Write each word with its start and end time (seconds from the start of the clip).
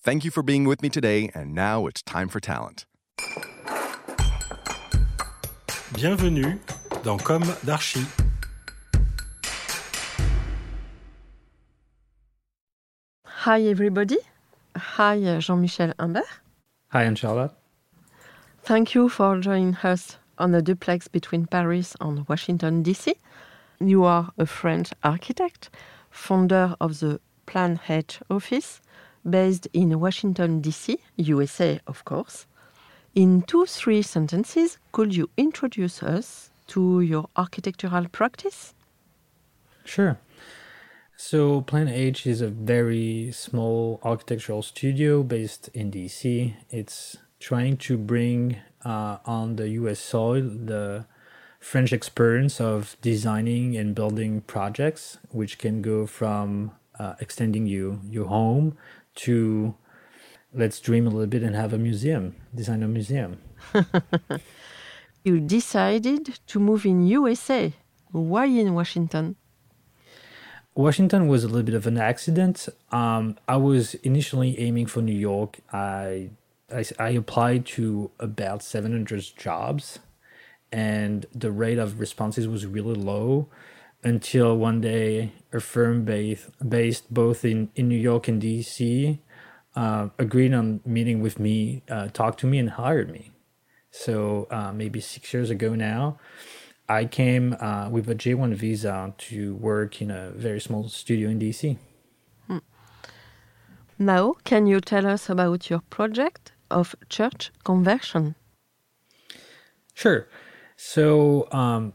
Thank 0.00 0.24
you 0.24 0.30
for 0.30 0.44
being 0.44 0.64
with 0.64 0.80
me 0.80 0.88
today, 0.88 1.28
and 1.34 1.52
now 1.52 1.86
it's 1.88 2.02
time 2.02 2.28
for 2.28 2.38
talent. 2.38 2.86
Bienvenue 5.92 6.60
dans 7.02 7.20
Comme 7.20 7.42
d'Archi. 7.64 8.06
Hi 13.24 13.62
everybody. 13.62 14.18
Hi 14.76 15.20
uh, 15.24 15.40
Jean-Michel 15.40 15.92
Humbert. 15.98 16.22
Hi, 16.92 17.02
Anne 17.02 17.16
Charlotte. 17.16 17.50
Thank 18.62 18.94
you 18.94 19.08
for 19.08 19.40
joining 19.40 19.74
us 19.82 20.16
on 20.38 20.52
the 20.52 20.62
duplex 20.62 21.08
between 21.08 21.46
Paris 21.46 21.96
and 22.00 22.24
Washington 22.28 22.84
DC. 22.84 23.14
You 23.80 24.04
are 24.04 24.30
a 24.38 24.46
French 24.46 24.92
architect, 25.02 25.70
founder 26.08 26.76
of 26.80 27.00
the 27.00 27.20
Plan 27.46 27.80
H 27.88 28.20
office 28.30 28.80
based 29.30 29.68
in 29.72 29.98
Washington 30.00 30.60
DC, 30.62 30.98
USA, 31.16 31.80
of 31.86 32.04
course. 32.04 32.46
In 33.14 33.42
two, 33.42 33.66
three 33.66 34.02
sentences, 34.02 34.78
could 34.92 35.14
you 35.14 35.28
introduce 35.36 36.02
us 36.02 36.50
to 36.68 37.00
your 37.00 37.28
architectural 37.36 38.06
practice? 38.08 38.74
Sure. 39.84 40.18
So, 41.16 41.62
Plan 41.62 41.88
H 41.88 42.26
is 42.26 42.40
a 42.40 42.48
very 42.48 43.32
small 43.32 43.98
architectural 44.04 44.62
studio 44.62 45.22
based 45.22 45.68
in 45.74 45.90
DC. 45.90 46.54
It's 46.70 47.16
trying 47.40 47.76
to 47.78 47.96
bring 47.98 48.58
uh, 48.84 49.18
on 49.24 49.56
the 49.56 49.68
US 49.70 49.98
soil 49.98 50.42
the 50.42 51.06
French 51.58 51.92
experience 51.92 52.60
of 52.60 52.96
designing 53.02 53.76
and 53.76 53.94
building 53.94 54.42
projects, 54.42 55.18
which 55.30 55.58
can 55.58 55.82
go 55.82 56.06
from 56.06 56.70
uh, 56.98 57.14
extending 57.20 57.66
you 57.66 58.00
your 58.08 58.26
home 58.26 58.76
to 59.18 59.74
let's 60.52 60.80
dream 60.80 61.06
a 61.06 61.10
little 61.10 61.26
bit 61.26 61.42
and 61.42 61.54
have 61.54 61.72
a 61.72 61.78
museum, 61.78 62.34
design 62.54 62.82
a 62.82 62.88
museum. 62.88 63.38
you 65.24 65.40
decided 65.40 66.38
to 66.46 66.58
move 66.58 66.86
in 66.86 67.06
USA. 67.06 67.72
Why 68.10 68.46
in 68.46 68.74
Washington? 68.74 69.36
Washington 70.74 71.26
was 71.26 71.42
a 71.42 71.48
little 71.48 71.64
bit 71.64 71.74
of 71.74 71.86
an 71.86 71.98
accident. 71.98 72.68
Um, 72.92 73.36
I 73.48 73.56
was 73.56 73.94
initially 73.96 74.58
aiming 74.60 74.86
for 74.86 75.02
New 75.02 75.20
York. 75.30 75.58
I, 75.72 76.30
I, 76.72 76.84
I 76.98 77.10
applied 77.10 77.66
to 77.78 78.10
about 78.20 78.62
700 78.62 79.24
jobs, 79.36 79.98
and 80.70 81.26
the 81.34 81.50
rate 81.50 81.78
of 81.78 81.98
responses 81.98 82.46
was 82.46 82.64
really 82.64 82.94
low 82.94 83.48
until 84.08 84.56
one 84.56 84.80
day 84.80 85.32
a 85.52 85.60
firm 85.60 86.04
based, 86.04 86.48
based 86.66 87.12
both 87.12 87.44
in, 87.44 87.70
in 87.76 87.88
New 87.88 88.02
York 88.10 88.28
and 88.28 88.42
DC 88.42 89.18
uh, 89.76 90.08
agreed 90.18 90.52
on 90.52 90.80
meeting 90.84 91.20
with 91.20 91.38
me, 91.38 91.82
uh, 91.88 92.08
talked 92.08 92.40
to 92.40 92.46
me, 92.46 92.58
and 92.58 92.70
hired 92.70 93.10
me. 93.10 93.30
So 93.90 94.48
uh, 94.50 94.72
maybe 94.72 95.00
six 95.00 95.32
years 95.32 95.50
ago 95.50 95.74
now, 95.74 96.18
I 96.88 97.04
came 97.04 97.56
uh, 97.60 97.88
with 97.90 98.08
a 98.08 98.14
J1 98.14 98.54
visa 98.54 99.14
to 99.18 99.54
work 99.56 100.00
in 100.02 100.10
a 100.10 100.30
very 100.30 100.60
small 100.60 100.88
studio 100.88 101.28
in 101.28 101.38
DC. 101.38 101.76
Hmm. 102.46 102.58
Now, 103.98 104.34
can 104.44 104.66
you 104.66 104.80
tell 104.80 105.06
us 105.06 105.28
about 105.28 105.70
your 105.70 105.82
project 105.90 106.52
of 106.70 106.96
church 107.08 107.52
conversion? 107.64 108.34
Sure. 109.94 110.26
So, 110.76 111.48
um, 111.52 111.92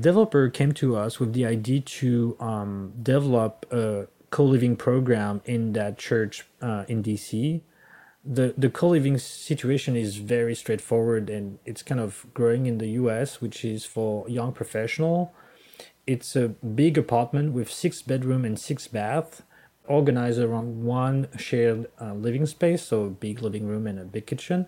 developer 0.00 0.48
came 0.48 0.72
to 0.72 0.96
us 0.96 1.20
with 1.20 1.32
the 1.32 1.46
idea 1.46 1.80
to 1.80 2.36
um, 2.40 2.92
develop 3.02 3.66
a 3.70 4.06
co-living 4.30 4.76
program 4.76 5.42
in 5.44 5.72
that 5.74 5.98
church 5.98 6.46
uh, 6.60 6.84
in 6.88 7.02
DC. 7.02 7.60
The 8.24 8.54
the 8.56 8.70
co-living 8.70 9.18
situation 9.18 9.96
is 9.96 10.16
very 10.16 10.54
straightforward 10.54 11.28
and 11.28 11.58
it's 11.64 11.82
kind 11.82 12.00
of 12.00 12.26
growing 12.34 12.66
in 12.66 12.78
the 12.78 12.88
US, 13.02 13.40
which 13.40 13.64
is 13.64 13.84
for 13.84 14.28
young 14.28 14.52
professional. 14.52 15.32
It's 16.06 16.34
a 16.34 16.48
big 16.48 16.98
apartment 16.98 17.52
with 17.52 17.70
six 17.70 18.02
bedroom 18.02 18.44
and 18.44 18.58
six 18.58 18.88
bath, 18.88 19.42
organized 19.86 20.40
around 20.40 20.84
one 20.84 21.28
shared 21.36 21.86
uh, 22.00 22.14
living 22.14 22.46
space, 22.46 22.82
so 22.82 23.04
a 23.04 23.10
big 23.10 23.42
living 23.42 23.66
room 23.66 23.86
and 23.86 23.98
a 23.98 24.04
big 24.04 24.26
kitchen. 24.26 24.66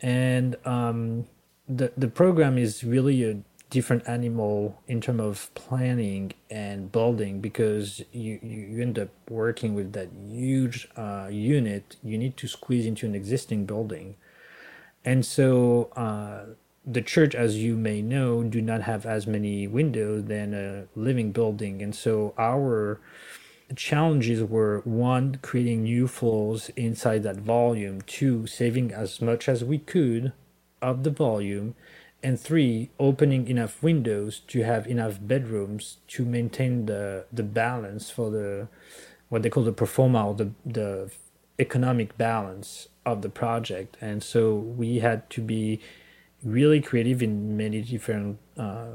And 0.00 0.56
um, 0.66 1.26
the 1.68 1.92
the 1.96 2.08
program 2.08 2.58
is 2.58 2.84
really 2.84 3.24
a 3.24 3.38
different 3.70 4.06
animal 4.08 4.82
in 4.88 5.00
terms 5.00 5.20
of 5.20 5.54
planning 5.54 6.32
and 6.50 6.90
building 6.90 7.40
because 7.40 8.02
you, 8.12 8.38
you 8.42 8.82
end 8.82 8.98
up 8.98 9.08
working 9.28 9.74
with 9.74 9.92
that 9.92 10.08
huge 10.28 10.88
uh, 10.96 11.28
unit. 11.30 11.96
You 12.02 12.18
need 12.18 12.36
to 12.38 12.48
squeeze 12.48 12.84
into 12.84 13.06
an 13.06 13.14
existing 13.14 13.64
building. 13.66 14.16
And 15.04 15.24
so 15.24 15.90
uh, 15.96 16.54
the 16.84 17.00
church 17.00 17.34
as 17.34 17.56
you 17.56 17.76
may 17.76 18.02
know 18.02 18.42
do 18.42 18.60
not 18.60 18.82
have 18.82 19.06
as 19.06 19.26
many 19.26 19.66
windows 19.68 20.24
than 20.24 20.52
a 20.52 20.86
living 20.98 21.30
building. 21.30 21.80
And 21.80 21.94
so 21.94 22.34
our 22.36 23.00
challenges 23.76 24.42
were 24.42 24.80
one 24.84 25.38
creating 25.42 25.84
new 25.84 26.08
floors 26.08 26.70
inside 26.76 27.22
that 27.22 27.36
volume. 27.36 28.00
Two 28.02 28.46
saving 28.46 28.92
as 28.92 29.20
much 29.20 29.48
as 29.48 29.62
we 29.62 29.78
could 29.78 30.32
of 30.82 31.04
the 31.04 31.10
volume 31.10 31.74
and 32.22 32.38
three 32.38 32.90
opening 32.98 33.48
enough 33.48 33.82
windows 33.82 34.40
to 34.48 34.62
have 34.62 34.86
enough 34.86 35.18
bedrooms 35.20 35.98
to 36.08 36.24
maintain 36.24 36.86
the 36.86 37.24
the 37.32 37.42
balance 37.42 38.10
for 38.10 38.30
the 38.30 38.68
what 39.28 39.42
they 39.42 39.50
call 39.50 39.62
the 39.62 39.72
pro 39.72 39.86
forma 39.86 40.28
or 40.28 40.34
the 40.34 40.50
the 40.64 41.10
economic 41.58 42.16
balance 42.16 42.88
of 43.04 43.22
the 43.22 43.28
project. 43.28 43.96
And 44.00 44.22
so 44.22 44.54
we 44.54 45.00
had 45.00 45.28
to 45.30 45.40
be 45.40 45.80
really 46.42 46.80
creative 46.80 47.22
in 47.22 47.56
many 47.56 47.82
different 47.82 48.38
uh, 48.56 48.92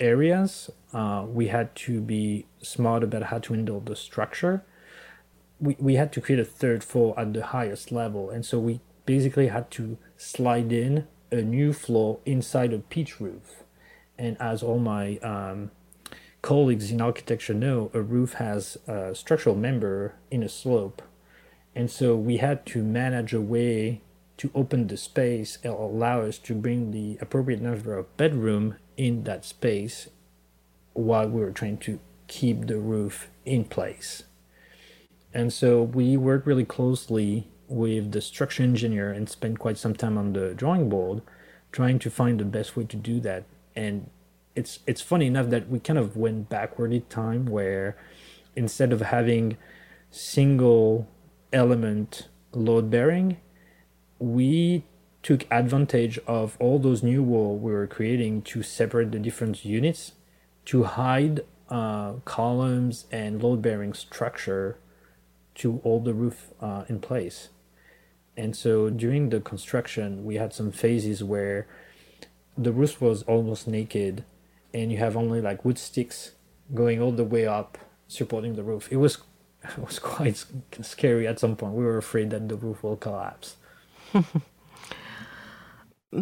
areas. 0.00 0.70
Uh, 0.92 1.26
we 1.28 1.48
had 1.48 1.74
to 1.76 2.00
be 2.00 2.46
smart 2.62 3.02
about 3.04 3.24
how 3.24 3.38
to 3.38 3.52
handle 3.52 3.80
the 3.80 3.94
structure. 3.94 4.64
We, 5.60 5.76
we 5.78 5.94
had 5.94 6.12
to 6.14 6.20
create 6.20 6.40
a 6.40 6.44
third 6.44 6.82
floor 6.82 7.18
at 7.18 7.34
the 7.34 7.44
highest 7.46 7.92
level. 7.92 8.30
And 8.30 8.44
so 8.44 8.58
we 8.58 8.80
basically 9.04 9.48
had 9.48 9.70
to 9.72 9.98
slide 10.16 10.72
in 10.72 11.06
a 11.30 11.42
new 11.42 11.72
floor 11.72 12.18
inside 12.24 12.72
a 12.72 12.78
pitch 12.78 13.20
roof. 13.20 13.62
And 14.18 14.36
as 14.40 14.62
all 14.62 14.78
my 14.78 15.18
um, 15.18 15.70
colleagues 16.42 16.90
in 16.90 17.00
architecture 17.00 17.54
know, 17.54 17.90
a 17.92 18.00
roof 18.00 18.34
has 18.34 18.78
a 18.86 19.14
structural 19.14 19.56
member 19.56 20.14
in 20.30 20.42
a 20.42 20.48
slope. 20.48 21.02
And 21.74 21.90
so 21.90 22.16
we 22.16 22.38
had 22.38 22.64
to 22.66 22.82
manage 22.82 23.34
a 23.34 23.40
way 23.40 24.00
to 24.38 24.50
open 24.54 24.86
the 24.86 24.96
space 24.96 25.58
and 25.62 25.72
allow 25.72 26.22
us 26.22 26.38
to 26.38 26.54
bring 26.54 26.90
the 26.90 27.18
appropriate 27.20 27.60
number 27.60 27.96
of 27.96 28.16
bedroom 28.16 28.76
in 28.96 29.24
that 29.24 29.44
space 29.44 30.08
while 30.92 31.28
we 31.28 31.40
were 31.40 31.50
trying 31.50 31.78
to 31.78 31.98
keep 32.26 32.66
the 32.66 32.78
roof 32.78 33.28
in 33.44 33.64
place. 33.64 34.24
And 35.32 35.52
so 35.52 35.82
we 35.82 36.16
worked 36.16 36.46
really 36.46 36.64
closely 36.64 37.48
with 37.68 38.12
the 38.12 38.20
structure 38.20 38.62
engineer 38.62 39.10
and 39.10 39.28
spent 39.28 39.58
quite 39.58 39.78
some 39.78 39.94
time 39.94 40.16
on 40.16 40.32
the 40.32 40.54
drawing 40.54 40.88
board 40.88 41.22
trying 41.72 41.98
to 41.98 42.10
find 42.10 42.40
the 42.40 42.44
best 42.44 42.76
way 42.76 42.84
to 42.84 42.96
do 42.96 43.20
that 43.20 43.44
and 43.74 44.08
it's 44.54 44.80
it's 44.86 45.02
funny 45.02 45.26
enough 45.26 45.50
that 45.50 45.68
we 45.68 45.78
kind 45.78 45.98
of 45.98 46.16
went 46.16 46.48
backward 46.48 46.92
in 46.92 47.02
time 47.02 47.44
where 47.46 47.96
instead 48.56 48.92
of 48.92 49.02
having 49.02 49.56
single 50.10 51.06
element 51.52 52.28
load 52.52 52.90
bearing, 52.90 53.36
we 54.18 54.84
took 55.22 55.46
advantage 55.50 56.18
of 56.26 56.56
all 56.58 56.78
those 56.78 57.02
new 57.02 57.22
wall 57.22 57.58
we 57.58 57.72
were 57.72 57.86
creating 57.86 58.40
to 58.40 58.62
separate 58.62 59.12
the 59.12 59.18
different 59.18 59.64
units 59.64 60.12
to 60.64 60.84
hide 60.84 61.40
uh, 61.68 62.12
columns 62.24 63.06
and 63.10 63.42
load 63.42 63.60
bearing 63.60 63.92
structure 63.92 64.78
to 65.54 65.78
hold 65.78 66.04
the 66.04 66.14
roof 66.14 66.50
uh, 66.60 66.84
in 66.88 67.00
place. 67.00 67.48
And 68.36 68.54
so 68.56 68.90
during 68.90 69.30
the 69.30 69.40
construction, 69.40 70.24
we 70.24 70.36
had 70.36 70.52
some 70.52 70.70
phases 70.72 71.24
where 71.24 71.66
the 72.56 72.72
roof 72.72 73.00
was 73.00 73.22
almost 73.24 73.66
naked 73.68 74.24
and 74.74 74.92
you 74.92 74.98
have 74.98 75.16
only 75.16 75.40
like 75.40 75.64
wood 75.64 75.78
sticks 75.78 76.32
going 76.74 77.00
all 77.00 77.12
the 77.12 77.24
way 77.24 77.46
up 77.46 77.78
supporting 78.08 78.54
the 78.56 78.62
roof. 78.62 78.88
It 78.90 78.96
was 78.96 79.18
it 79.64 79.78
was 79.78 79.98
quite 79.98 80.44
scary 80.82 81.26
at 81.26 81.38
some 81.40 81.56
point. 81.56 81.74
We 81.74 81.84
were 81.84 81.98
afraid 81.98 82.30
that 82.30 82.48
the 82.48 82.56
roof 82.56 82.82
will 82.82 82.96
collapse. 82.96 83.56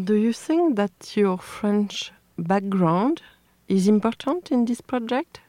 Do 0.05 0.15
you 0.15 0.33
think 0.33 0.77
that 0.77 1.17
your 1.17 1.39
French 1.39 2.13
background 2.39 3.23
is 3.69 3.87
important 3.87 4.51
in 4.51 4.65
this 4.65 4.81
project? 4.81 5.41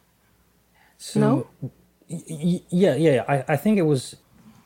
So, 0.97 1.19
No? 1.19 1.47
y- 2.09 2.23
y- 2.29 2.61
yeah, 2.69 2.95
yeah. 2.95 3.23
I, 3.27 3.53
I 3.53 3.57
think 3.57 3.77
it 3.77 3.83
was, 3.83 4.15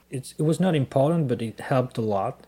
it's 0.09 0.33
it 0.37 0.43
was 0.43 0.59
not 0.59 0.75
important, 0.75 1.27
but 1.27 1.41
it 1.41 1.59
helped 1.59 1.97
a 1.97 2.01
lot. 2.01 2.45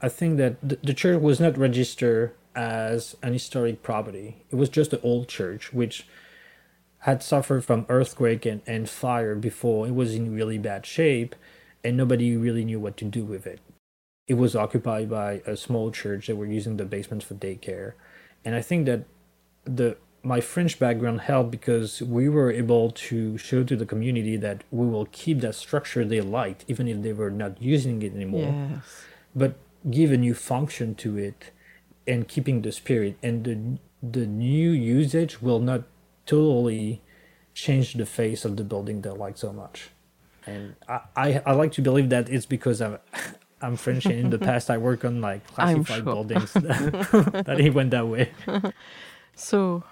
I 0.00 0.08
think 0.08 0.36
that 0.38 0.56
the, 0.66 0.78
the 0.82 0.94
church 0.94 1.20
was 1.20 1.40
not 1.40 1.58
registered 1.58 2.32
as 2.54 3.16
an 3.22 3.32
historic 3.32 3.82
property. 3.82 4.44
It 4.50 4.56
was 4.56 4.68
just 4.68 4.92
an 4.92 5.00
old 5.02 5.28
church, 5.28 5.72
which 5.72 6.06
had 7.00 7.22
suffered 7.22 7.64
from 7.64 7.86
earthquake 7.88 8.44
and, 8.44 8.62
and 8.66 8.88
fire 8.88 9.34
before. 9.34 9.86
It 9.86 9.94
was 9.94 10.14
in 10.14 10.34
really 10.34 10.58
bad 10.58 10.84
shape, 10.84 11.36
and 11.84 11.96
nobody 11.96 12.36
really 12.36 12.64
knew 12.64 12.80
what 12.80 12.96
to 12.98 13.04
do 13.04 13.24
with 13.24 13.46
it. 13.46 13.60
It 14.26 14.34
was 14.34 14.56
occupied 14.56 15.08
by 15.08 15.42
a 15.46 15.56
small 15.56 15.90
church 15.90 16.26
that 16.26 16.36
were 16.36 16.46
using 16.46 16.76
the 16.76 16.84
basement 16.84 17.22
for 17.22 17.34
daycare, 17.34 17.92
and 18.44 18.54
I 18.54 18.62
think 18.62 18.86
that 18.86 19.04
the 19.64 19.96
my 20.22 20.40
French 20.40 20.78
background 20.78 21.20
helped 21.22 21.50
because 21.50 22.02
we 22.02 22.28
were 22.28 22.50
able 22.50 22.90
to 22.90 23.38
show 23.38 23.62
to 23.64 23.76
the 23.76 23.86
community 23.86 24.36
that 24.36 24.64
we 24.70 24.86
will 24.86 25.06
keep 25.12 25.40
that 25.40 25.54
structure 25.54 26.04
they 26.04 26.20
liked, 26.20 26.64
even 26.68 26.88
if 26.88 27.02
they 27.02 27.12
were 27.12 27.30
not 27.30 27.60
using 27.62 28.02
it 28.02 28.14
anymore 28.14 28.52
Yes. 28.70 29.04
but 29.34 29.54
give 29.90 30.10
a 30.12 30.16
new 30.16 30.34
function 30.34 30.94
to 30.96 31.16
it 31.16 31.50
and 32.06 32.26
keeping 32.26 32.62
the 32.62 32.72
spirit 32.72 33.16
and 33.22 33.44
the 33.44 33.78
the 34.02 34.26
new 34.26 34.70
usage 34.70 35.40
will 35.42 35.60
not 35.60 35.82
totally 36.26 37.00
change 37.54 37.94
the 37.94 38.06
face 38.06 38.44
of 38.44 38.56
the 38.56 38.64
building 38.64 39.02
they 39.02 39.10
like 39.10 39.36
so 39.38 39.52
much 39.52 39.90
and 40.46 40.74
I, 40.88 41.00
I, 41.16 41.42
I 41.46 41.52
like 41.52 41.72
to 41.72 41.82
believe 41.82 42.08
that 42.10 42.28
it's 42.28 42.46
because 42.46 42.80
I'm 42.82 42.98
I'm 43.60 43.76
French 43.76 44.06
and 44.06 44.14
in 44.14 44.30
the 44.30 44.38
past 44.50 44.70
I 44.70 44.78
work 44.78 45.04
on 45.04 45.20
like 45.20 45.46
classified 45.46 45.86
sure. 45.96 46.02
buildings 46.04 46.52
that 47.48 47.56
it 47.60 47.74
went 47.74 47.90
that 47.90 48.06
way. 48.06 48.30
So, 49.34 49.82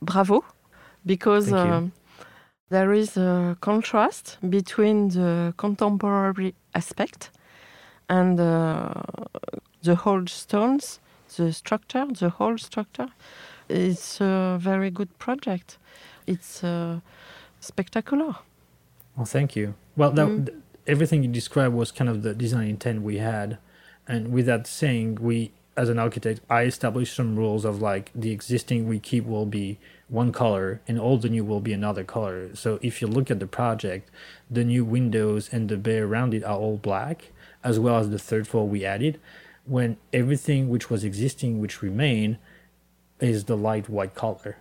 bravo, 0.00 0.44
because 1.06 1.52
um, 1.52 1.92
there 2.70 2.92
is 2.92 3.16
a 3.16 3.56
contrast 3.60 4.38
between 4.48 5.08
the 5.08 5.54
contemporary 5.56 6.54
aspect 6.74 7.30
and 8.08 8.38
uh, 8.40 8.92
the 9.82 9.94
whole 9.94 10.26
stones, 10.26 11.00
the 11.36 11.52
structure, 11.52 12.06
the 12.18 12.28
whole 12.30 12.58
structure. 12.58 13.08
It's 13.68 14.20
a 14.20 14.56
very 14.60 14.90
good 14.90 15.18
project. 15.18 15.78
It's 16.26 16.64
uh, 16.64 17.00
spectacular. 17.60 18.36
Well, 19.16 19.26
thank 19.26 19.56
you. 19.56 19.74
Well, 19.96 20.12
that, 20.12 20.26
Mm. 20.28 20.46
th- 20.46 20.58
everything 20.86 21.22
you 21.22 21.28
described 21.30 21.74
was 21.74 21.92
kind 21.92 22.08
of 22.08 22.22
the 22.22 22.34
design 22.34 22.68
intent 22.68 23.02
we 23.02 23.18
had, 23.18 23.58
and 24.06 24.32
with 24.32 24.46
that 24.46 24.66
saying, 24.66 25.16
we, 25.20 25.52
as 25.78 25.88
an 25.88 25.98
architect, 25.98 26.40
I 26.50 26.64
established 26.64 27.14
some 27.14 27.36
rules 27.36 27.64
of 27.64 27.80
like 27.80 28.10
the 28.14 28.32
existing 28.32 28.88
we 28.88 28.98
keep 28.98 29.24
will 29.24 29.46
be 29.46 29.78
one 30.08 30.32
color, 30.32 30.80
and 30.88 30.98
all 30.98 31.18
the 31.18 31.28
new 31.28 31.44
will 31.44 31.60
be 31.60 31.72
another 31.72 32.02
color. 32.02 32.54
So 32.54 32.78
if 32.82 33.00
you 33.00 33.06
look 33.06 33.30
at 33.30 33.38
the 33.38 33.46
project, 33.46 34.10
the 34.50 34.64
new 34.64 34.84
windows 34.84 35.48
and 35.52 35.68
the 35.68 35.76
bay 35.76 35.98
around 35.98 36.34
it 36.34 36.42
are 36.42 36.58
all 36.58 36.78
black, 36.78 37.30
as 37.62 37.78
well 37.78 37.98
as 37.98 38.10
the 38.10 38.18
third 38.18 38.48
floor 38.48 38.66
we 38.66 38.84
added. 38.84 39.20
When 39.66 39.98
everything 40.12 40.68
which 40.68 40.90
was 40.90 41.04
existing, 41.04 41.60
which 41.60 41.80
remain, 41.80 42.38
is 43.20 43.44
the 43.44 43.56
light 43.56 43.88
white 43.88 44.14
color 44.14 44.56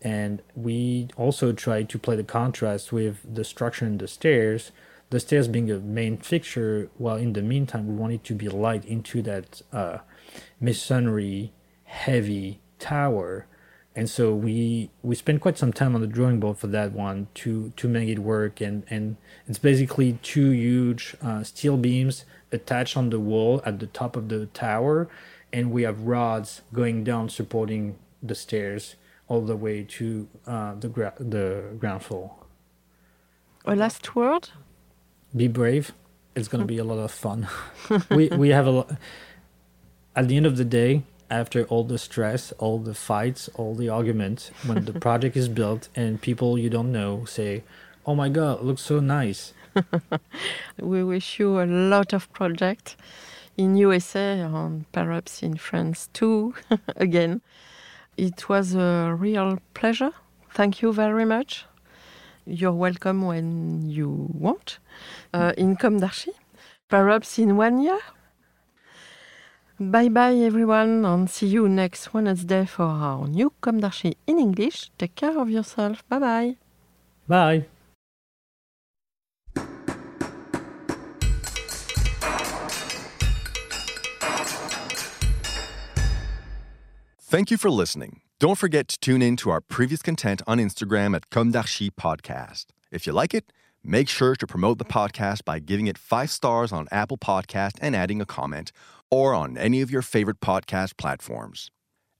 and 0.00 0.42
we 0.54 1.08
also 1.16 1.52
tried 1.52 1.88
to 1.88 1.98
play 1.98 2.16
the 2.16 2.24
contrast 2.24 2.92
with 2.92 3.18
the 3.34 3.44
structure 3.44 3.86
in 3.86 3.98
the 3.98 4.08
stairs 4.08 4.72
the 5.10 5.20
stairs 5.20 5.48
being 5.48 5.70
a 5.70 5.78
main 5.78 6.16
fixture 6.16 6.88
while 6.96 7.16
in 7.16 7.34
the 7.34 7.42
meantime 7.42 7.86
we 7.86 7.94
wanted 7.94 8.24
to 8.24 8.34
be 8.34 8.48
light 8.48 8.84
into 8.84 9.22
that 9.22 9.62
uh, 9.72 9.98
masonry 10.60 11.52
heavy 11.84 12.60
tower 12.78 13.46
and 13.96 14.10
so 14.10 14.34
we 14.34 14.90
we 15.02 15.14
spent 15.14 15.40
quite 15.40 15.56
some 15.56 15.72
time 15.72 15.94
on 15.94 16.00
the 16.00 16.06
drawing 16.06 16.40
board 16.40 16.58
for 16.58 16.66
that 16.66 16.92
one 16.92 17.28
to 17.34 17.72
to 17.76 17.86
make 17.86 18.08
it 18.08 18.18
work 18.18 18.60
and 18.60 18.84
and 18.90 19.16
it's 19.46 19.58
basically 19.58 20.18
two 20.22 20.50
huge 20.50 21.16
uh, 21.22 21.42
steel 21.42 21.76
beams 21.76 22.24
attached 22.50 22.96
on 22.96 23.10
the 23.10 23.20
wall 23.20 23.62
at 23.64 23.78
the 23.78 23.86
top 23.86 24.16
of 24.16 24.28
the 24.28 24.46
tower 24.46 25.08
and 25.52 25.70
we 25.70 25.82
have 25.82 26.00
rods 26.00 26.62
going 26.72 27.04
down 27.04 27.28
supporting 27.28 27.96
the 28.20 28.34
stairs 28.34 28.96
all 29.28 29.40
the 29.40 29.56
way 29.56 29.84
to 29.84 30.28
uh, 30.46 30.74
the 30.74 30.88
gra- 30.88 31.14
the 31.18 31.62
ground 31.78 32.02
floor. 32.02 32.34
A 33.64 33.74
last 33.76 34.14
word? 34.14 34.50
Be 35.34 35.48
brave. 35.48 35.92
It's 36.34 36.48
gonna 36.48 36.64
be 36.64 36.78
a 36.78 36.84
lot 36.84 36.98
of 36.98 37.10
fun. 37.10 37.48
we 38.10 38.28
we 38.28 38.48
have 38.48 38.66
a 38.66 38.70
lot. 38.70 38.90
At 40.16 40.28
the 40.28 40.36
end 40.36 40.46
of 40.46 40.56
the 40.56 40.64
day, 40.64 41.02
after 41.28 41.64
all 41.64 41.82
the 41.82 41.98
stress, 41.98 42.52
all 42.58 42.78
the 42.78 42.94
fights, 42.94 43.50
all 43.56 43.74
the 43.74 43.88
arguments, 43.88 44.50
when 44.64 44.84
the 44.84 44.92
project 44.92 45.36
is 45.36 45.48
built 45.48 45.88
and 45.96 46.20
people 46.20 46.56
you 46.56 46.70
don't 46.70 46.92
know 46.92 47.24
say, 47.24 47.64
"Oh 48.06 48.14
my 48.14 48.28
God, 48.28 48.62
looks 48.62 48.82
so 48.82 49.00
nice," 49.00 49.52
We 50.78 51.02
wish 51.02 51.38
you 51.40 51.60
a 51.60 51.66
lot 51.66 52.12
of 52.12 52.32
projects 52.32 52.96
in 53.56 53.76
USA 53.76 54.40
and 54.40 54.90
perhaps 54.92 55.42
in 55.42 55.56
France 55.56 56.08
too. 56.12 56.54
Again, 56.96 57.40
it 58.16 58.48
was 58.48 58.74
a 58.74 59.16
real 59.18 59.58
pleasure. 59.74 60.12
Thank 60.52 60.82
you 60.82 60.92
very 60.92 61.24
much. 61.24 61.66
You're 62.46 62.72
welcome 62.72 63.22
when 63.26 63.88
you 63.88 64.28
want 64.32 64.78
uh, 65.32 65.52
in 65.56 65.76
Comme 65.76 65.98
d'Archi, 65.98 66.32
perhaps 66.88 67.38
in 67.38 67.56
one 67.56 67.80
year. 67.80 67.98
Bye 69.80 70.08
bye 70.08 70.36
everyone 70.36 71.04
and 71.04 71.28
see 71.28 71.48
you 71.48 71.68
next 71.68 72.14
Wednesday 72.14 72.64
for 72.64 72.84
our 72.84 73.26
new 73.26 73.52
Comme 73.60 73.80
d'Archi 73.80 74.16
in 74.24 74.38
English. 74.38 74.90
Take 74.98 75.16
care 75.16 75.36
of 75.36 75.50
yourself. 75.50 76.08
Bye 76.08 76.18
bye. 76.20 76.56
Bye. 77.26 77.66
Thank 87.18 87.50
you 87.50 87.56
for 87.56 87.68
listening. 87.68 88.20
Don't 88.38 88.56
forget 88.56 88.86
to 88.86 89.00
tune 89.00 89.22
in 89.22 89.34
to 89.38 89.50
our 89.50 89.60
previous 89.60 90.02
content 90.02 90.40
on 90.46 90.58
Instagram 90.58 91.16
at 91.16 91.30
Comme 91.30 91.50
d'Archi 91.50 91.90
Podcast. 91.90 92.66
If 92.92 93.08
you 93.08 93.12
like 93.12 93.34
it, 93.34 93.52
make 93.82 94.08
sure 94.08 94.36
to 94.36 94.46
promote 94.46 94.78
the 94.78 94.84
podcast 94.84 95.44
by 95.44 95.58
giving 95.58 95.88
it 95.88 95.98
five 95.98 96.30
stars 96.30 96.70
on 96.70 96.86
Apple 96.92 97.18
Podcast 97.18 97.72
and 97.80 97.96
adding 97.96 98.20
a 98.20 98.26
comment, 98.26 98.70
or 99.14 99.32
on 99.32 99.56
any 99.56 99.80
of 99.80 99.92
your 99.92 100.02
favorite 100.02 100.40
podcast 100.40 100.96
platforms. 100.96 101.70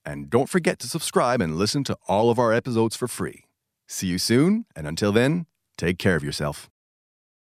And 0.05 0.29
don't 0.29 0.47
forget 0.47 0.79
to 0.79 0.87
subscribe 0.87 1.41
and 1.41 1.57
listen 1.57 1.83
to 1.85 1.97
all 2.07 2.29
of 2.29 2.39
our 2.39 2.53
episodes 2.53 2.95
for 2.95 3.09
free. 3.09 3.43
See 3.85 4.07
you 4.07 4.17
soon, 4.17 4.65
and 4.77 4.87
until 4.87 5.11
then, 5.11 5.45
take 5.77 5.99
care 5.99 6.15
of 6.15 6.23
yourself. 6.23 6.69